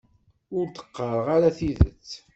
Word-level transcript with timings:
Ur 0.57 0.65
d-qqareɣ 0.67 1.27
ara 1.35 1.55
tidet. 1.57 2.09